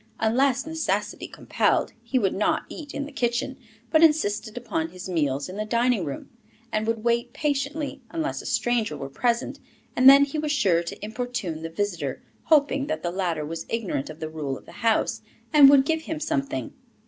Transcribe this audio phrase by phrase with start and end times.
[0.19, 3.55] Unless necessity compelled, he would not eat in the kitchen,
[3.91, 6.31] but insisted upon his meals in the dining room,
[6.71, 9.59] and would wait patiently, unless a stranger were present;
[9.95, 14.09] and then he was sure to importune the visitor, hoping that the latter was ignorant
[14.09, 15.21] of the rule of the house,
[15.53, 16.73] and would give him something.